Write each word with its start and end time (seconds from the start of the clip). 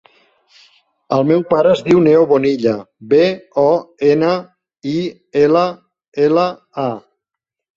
El 1.17 1.25
meu 1.31 1.43
pare 1.51 1.69
es 1.73 1.83
diu 1.87 1.99
Neo 2.05 2.23
Bonilla: 2.31 2.73
be, 3.13 3.21
o, 3.65 3.67
ena, 4.09 4.33
i, 4.95 4.97
ela, 5.43 5.67
ela, 6.27 6.49
a. 6.87 6.91